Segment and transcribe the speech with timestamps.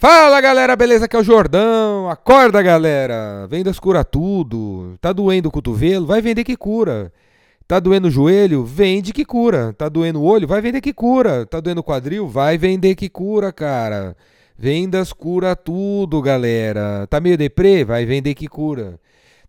[0.00, 1.06] Fala galera, beleza?
[1.06, 2.08] Aqui é o Jordão.
[2.08, 3.48] Acorda galera.
[3.48, 4.96] Vendas cura tudo.
[5.00, 6.06] Tá doendo o cotovelo?
[6.06, 7.12] Vai vender que cura.
[7.66, 8.64] Tá doendo o joelho?
[8.64, 9.74] Vende que cura.
[9.76, 10.46] Tá doendo o olho?
[10.46, 11.44] Vai vender que cura.
[11.44, 12.28] Tá doendo o quadril?
[12.28, 14.16] Vai vender que cura, cara.
[14.56, 17.04] Vendas cura tudo, galera.
[17.08, 17.84] Tá meio deprê?
[17.84, 19.00] Vai vender que cura.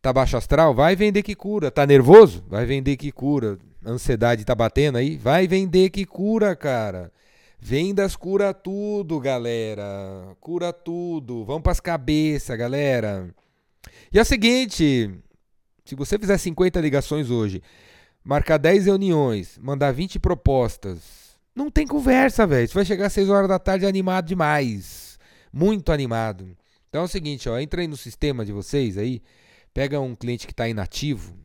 [0.01, 0.73] Tá baixo astral?
[0.73, 1.69] Vai vender que cura.
[1.69, 2.43] Tá nervoso?
[2.49, 3.59] Vai vender que cura.
[3.85, 5.15] Ansiedade tá batendo aí?
[5.15, 7.11] Vai vender que cura, cara.
[7.59, 10.35] Vendas cura tudo, galera.
[10.39, 11.43] Cura tudo.
[11.43, 13.33] Vamos pras cabeças, galera.
[14.11, 15.11] E é o seguinte:
[15.83, 17.61] se você fizer 50 ligações hoje,
[18.23, 22.67] marcar 10 reuniões, mandar 20 propostas, não tem conversa, velho.
[22.67, 25.19] Você vai chegar às 6 horas da tarde animado demais.
[25.51, 26.55] Muito animado.
[26.87, 29.21] Então é o seguinte, ó, entra aí no sistema de vocês aí,
[29.73, 31.37] pega um cliente que está inativo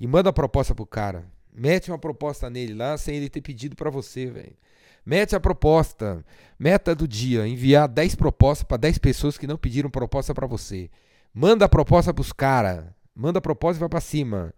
[0.00, 1.24] e manda a proposta pro cara.
[1.58, 4.56] Mete uma proposta nele lá sem ele ter pedido para você, velho.
[5.04, 6.24] Mete a proposta.
[6.58, 10.88] Meta do dia: enviar 10 propostas para 10 pessoas que não pediram proposta para você.
[11.34, 12.84] Manda a proposta pros caras.
[13.14, 14.54] Manda a proposta e vai para cima.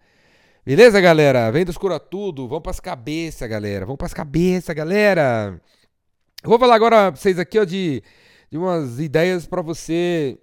[0.64, 1.50] Beleza, galera?
[1.50, 2.46] Vendas cura tudo.
[2.46, 3.86] Vamos pras cabeças, galera.
[3.86, 5.58] Vamos pras cabeças, galera.
[6.44, 8.02] Vou falar agora pra vocês aqui ó, de,
[8.50, 10.38] de umas ideias para você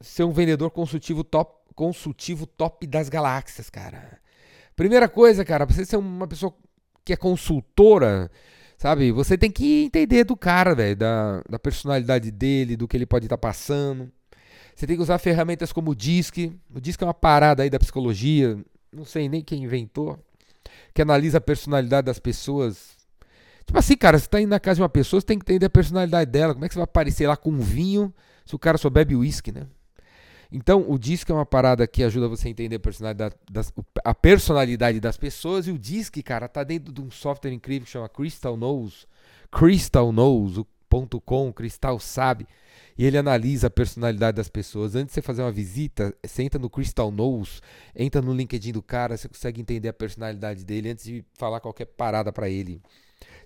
[0.00, 4.20] ser um vendedor consultivo top, consultivo top das galáxias, cara.
[4.78, 6.54] Primeira coisa, cara, pra você ser uma pessoa
[7.04, 8.30] que é consultora,
[8.78, 9.10] Sabe?
[9.10, 13.26] Você tem que entender do cara, velho, da, da personalidade dele, do que ele pode
[13.26, 14.08] estar tá passando.
[14.72, 16.56] Você tem que usar ferramentas como o DISC.
[16.72, 18.56] O DISC é uma parada aí da psicologia,
[18.92, 20.16] não sei nem quem inventou,
[20.94, 22.96] que analisa a personalidade das pessoas.
[23.66, 25.66] Tipo assim, cara, você tá indo na casa de uma pessoa, você tem que entender
[25.66, 26.54] a personalidade dela.
[26.54, 28.14] Como é que você vai aparecer lá com um vinho
[28.46, 29.66] se o cara só bebe uísque, né?
[30.50, 33.70] Então, o DISC é uma parada que ajuda você a entender a personalidade das,
[34.02, 35.66] a personalidade das pessoas.
[35.66, 39.06] E o DISC, cara, tá dentro de um software incrível que chama Crystal Knows.
[39.52, 42.46] CrystalKnows.com, Cristal sabe.
[42.96, 44.94] E ele analisa a personalidade das pessoas.
[44.94, 47.62] Antes de você fazer uma visita, você entra no Crystal Knows,
[47.94, 51.84] entra no LinkedIn do cara, você consegue entender a personalidade dele antes de falar qualquer
[51.84, 52.80] parada para ele.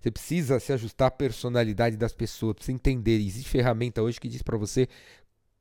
[0.01, 3.21] Você precisa se ajustar à personalidade das pessoas, precisa entender.
[3.21, 4.89] Existe ferramenta hoje que diz para você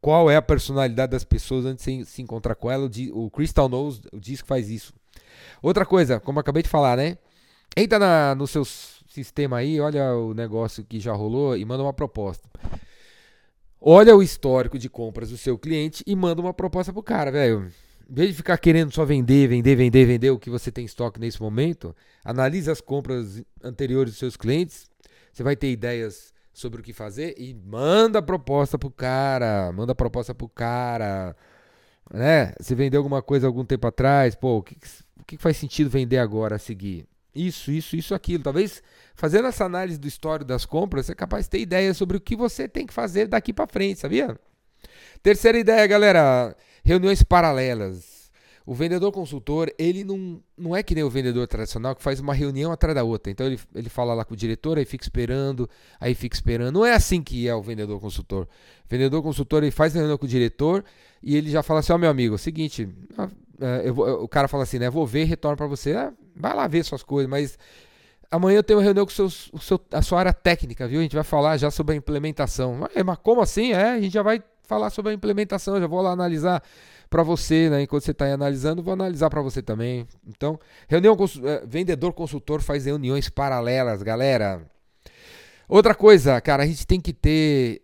[0.02, 2.90] qual é a personalidade das pessoas antes de se encontrar com ela.
[3.14, 4.94] O Crystal Knows diz que faz isso.
[5.62, 7.18] Outra coisa, como eu acabei de falar, né?
[7.78, 11.94] Entra na, no seu sistema aí, olha o negócio que já rolou e manda uma
[11.94, 12.50] proposta.
[13.80, 17.72] Olha o histórico de compras do seu cliente e manda uma proposta pro cara, velho.
[18.10, 20.86] Em vez de ficar querendo só vender, vender, vender, vender o que você tem em
[20.86, 21.96] estoque nesse momento,
[22.26, 24.90] analise as compras anteriores dos seus clientes.
[25.32, 29.94] Você vai ter ideias sobre o que fazer e manda a proposta pro cara, manda
[29.94, 31.36] a proposta pro cara,
[32.14, 32.54] né?
[32.60, 34.76] Se vendeu alguma coisa algum tempo atrás, pô, o que,
[35.20, 37.08] o que faz sentido vender agora a seguir?
[37.34, 38.44] Isso, isso, isso, aquilo.
[38.44, 38.84] Talvez
[39.16, 42.22] fazendo essa análise do histórico das compras, você é capaz de ter ideia sobre o
[42.22, 44.38] que você tem que fazer daqui para frente, sabia?
[45.24, 48.11] Terceira ideia, galera, reuniões paralelas.
[48.66, 52.34] O vendedor consultor, ele não, não é que nem o vendedor tradicional que faz uma
[52.34, 53.32] reunião atrás da outra.
[53.32, 56.74] Então ele, ele fala lá com o diretor, aí fica esperando, aí fica esperando.
[56.76, 58.44] Não é assim que é o vendedor consultor.
[58.44, 60.84] O vendedor consultor, ele faz reunião com o diretor
[61.24, 63.30] e ele já fala assim: Ó, oh, meu amigo, é o seguinte, ah,
[63.60, 64.90] é, vou, o cara fala assim, né?
[64.90, 65.94] Vou ver, retorno para você.
[65.94, 67.58] Ah, vai lá ver suas coisas, mas
[68.30, 71.00] amanhã eu tenho uma reunião com seus, o seu, a sua área técnica, viu?
[71.00, 72.78] A gente vai falar já sobre a implementação.
[73.06, 73.74] Mas como assim?
[73.74, 76.64] É, a gente já vai falar sobre a implementação, já vou lá analisar
[77.10, 77.82] para você, né?
[77.82, 80.08] Enquanto você está analisando, vou analisar para você também.
[80.26, 84.66] Então, reunião eh, vendedor consultor faz reuniões paralelas, galera.
[85.68, 87.82] Outra coisa, cara, a gente tem que ter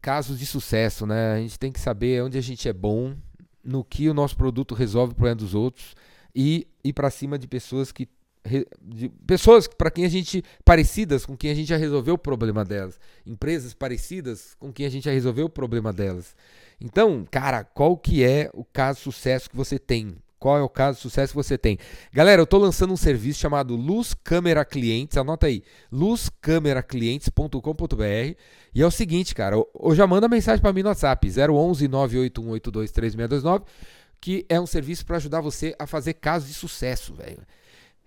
[0.00, 1.34] casos de sucesso, né?
[1.34, 3.14] A gente tem que saber onde a gente é bom,
[3.62, 5.94] no que o nosso produto resolve o problema dos outros
[6.34, 8.08] e ir para cima de pessoas que
[8.80, 12.64] de pessoas para quem a gente parecidas com quem a gente já resolveu o problema
[12.64, 16.34] delas, empresas parecidas com quem a gente já resolveu o problema delas.
[16.80, 20.16] Então, cara, qual que é o caso de sucesso que você tem?
[20.38, 21.78] Qual é o caso de sucesso que você tem?
[22.10, 25.62] Galera, eu estou lançando um serviço chamado Luz Câmera Clientes, anota aí,
[25.92, 28.36] luzcameraclientes.com.br
[28.74, 32.90] e é o seguinte, cara, ou já manda mensagem para mim no WhatsApp, 011 98182
[32.90, 33.66] 3629,
[34.18, 37.42] que é um serviço para ajudar você a fazer casos de sucesso, velho.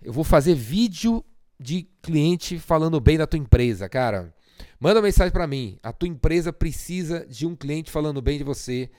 [0.04, 1.24] Eu vou fazer vídeo
[1.58, 4.34] de cliente falando bem da tua empresa, cara.
[4.78, 5.78] Manda uma mensagem para mim.
[5.82, 8.90] A tua empresa precisa de um cliente falando bem de você.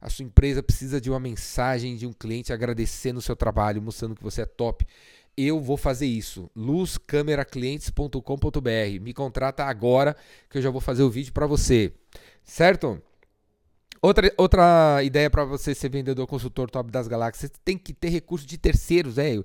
[0.00, 4.14] A sua empresa precisa de uma mensagem de um cliente agradecendo o seu trabalho, mostrando
[4.14, 4.86] que você é top.
[5.36, 6.50] Eu vou fazer isso.
[6.56, 9.02] luzcameraclientes.com.br.
[9.02, 10.16] Me contrata agora
[10.48, 11.92] que eu já vou fazer o vídeo para você.
[12.42, 13.02] Certo?
[14.04, 18.10] Outra, outra ideia para você ser vendedor consultor top das galáxias, você tem que ter
[18.10, 19.42] recurso de terceiros, velho.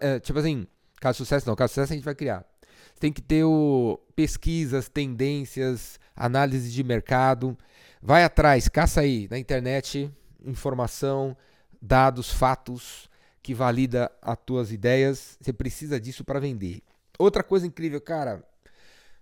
[0.00, 0.66] É, tipo assim,
[1.00, 2.44] caso sucesso não, caso sucesso a gente vai criar.
[2.92, 7.56] Você tem que ter o pesquisas, tendências, análise de mercado.
[8.02, 10.12] Vai atrás, caça aí na internet
[10.44, 11.36] informação,
[11.80, 13.08] dados, fatos
[13.40, 15.38] que valida as tuas ideias.
[15.40, 16.82] Você precisa disso para vender.
[17.16, 18.42] Outra coisa incrível, cara,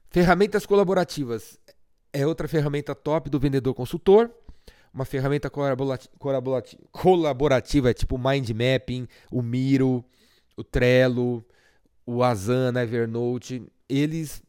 [0.08, 1.58] ferramentas colaborativas
[2.10, 4.30] é outra ferramenta top do vendedor consultor.
[4.92, 5.50] Uma ferramenta
[6.92, 10.04] colaborativa é tipo Mind Mapping, o Miro,
[10.56, 11.44] o Trello,
[12.04, 13.62] o Asana, Evernote.
[13.88, 14.42] Eles,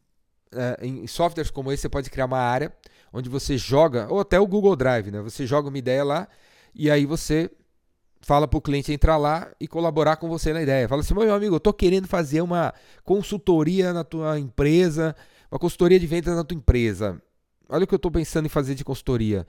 [0.52, 2.74] é, em softwares como esse, você pode criar uma área
[3.14, 5.22] onde você joga, ou até o Google Drive, né?
[5.22, 6.28] Você joga uma ideia lá
[6.74, 7.50] e aí você
[8.22, 10.90] fala para o cliente entrar lá e colaborar com você na ideia.
[10.90, 12.74] Fala assim, meu amigo, eu estou querendo fazer uma
[13.04, 15.16] consultoria na tua empresa,
[15.52, 17.22] uma consultoria de vendas na tua empresa.
[17.70, 19.46] Olha o que eu estou pensando em fazer de consultoria.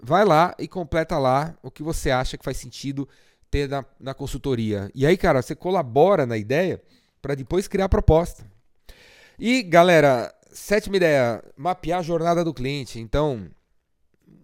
[0.00, 3.08] Vai lá e completa lá o que você acha que faz sentido
[3.50, 4.90] ter na, na consultoria.
[4.94, 6.80] E aí, cara, você colabora na ideia
[7.20, 8.44] para depois criar a proposta.
[9.38, 12.98] E, galera, sétima ideia, mapear a jornada do cliente.
[12.98, 13.48] Então,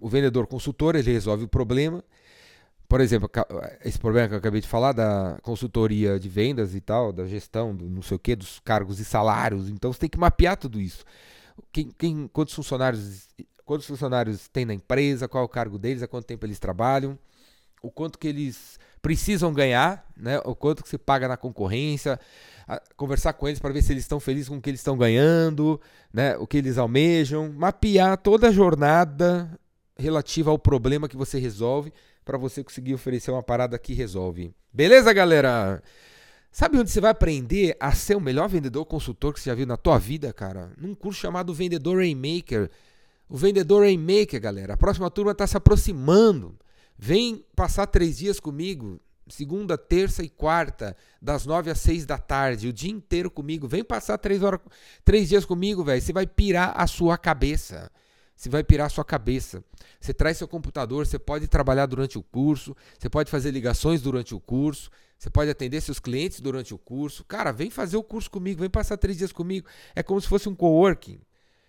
[0.01, 2.03] o vendedor consultor, ele resolve o problema.
[2.89, 3.29] Por exemplo,
[3.85, 7.75] esse problema que eu acabei de falar da consultoria de vendas e tal, da gestão,
[7.75, 9.69] do não sei o que, dos cargos e salários.
[9.69, 11.05] Então você tem que mapear tudo isso.
[11.73, 13.27] Quem, quem, quantos funcionários
[13.65, 17.19] quantos funcionários tem na empresa, qual é o cargo deles, há quanto tempo eles trabalham,
[17.83, 20.41] o quanto que eles precisam ganhar, né?
[20.45, 22.19] o quanto que se paga na concorrência,
[22.97, 25.81] conversar com eles para ver se eles estão felizes com o que eles estão ganhando,
[26.13, 26.37] né?
[26.39, 29.51] o que eles almejam, mapear toda a jornada
[29.97, 31.93] relativa ao problema que você resolve
[32.25, 34.55] para você conseguir oferecer uma parada que resolve.
[34.73, 35.83] Beleza, galera?
[36.51, 39.67] Sabe onde você vai aprender a ser o melhor vendedor consultor que você já viu
[39.67, 40.71] na tua vida, cara?
[40.79, 42.71] Num curso chamado Vendedor Rainmaker.
[43.29, 44.75] O Vendedor Rainmaker, galera.
[44.75, 46.59] A próxima turma está se aproximando.
[46.97, 52.69] Vem passar três dias comigo, segunda, terça e quarta, das nove às seis da tarde,
[52.69, 53.67] o dia inteiro comigo.
[53.67, 54.61] Vem passar três, horas,
[55.05, 56.01] três dias comigo, velho.
[56.01, 57.91] Você vai pirar a sua cabeça.
[58.37, 59.65] Você vai pirar a sua cabeça.
[60.01, 64.35] Você traz seu computador, você pode trabalhar durante o curso, você pode fazer ligações durante
[64.35, 67.25] o curso, você pode atender seus clientes durante o curso.
[67.25, 69.67] Cara, vem fazer o curso comigo, vem passar três dias comigo.
[69.95, 71.21] É como se fosse um coworking.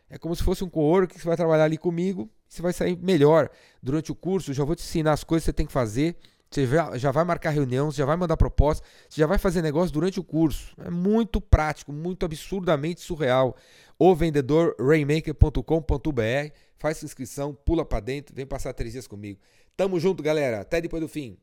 [0.10, 2.98] É como se fosse um coworking que você vai trabalhar ali comigo, você vai sair
[2.98, 3.50] melhor
[3.82, 4.54] durante o curso.
[4.54, 6.16] Já vou te ensinar as coisas que você tem que fazer.
[6.50, 6.66] Você
[6.98, 10.20] já vai marcar reunião, você já vai mandar proposta, você já vai fazer negócio durante
[10.20, 10.74] o curso.
[10.78, 13.58] É muito prático, muito absurdamente surreal.
[14.00, 16.54] O vendedor rainmaker.com.br.
[16.78, 19.40] Faz sua inscrição, pula para dentro, vem passar três dias comigo.
[19.76, 20.62] Tamo junto, galera.
[20.62, 21.38] Até depois do fim.